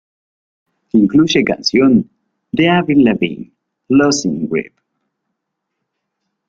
[0.93, 2.09] Incluye canción
[2.51, 3.51] de Avril Lavigne
[3.87, 4.73] "Losing Grip".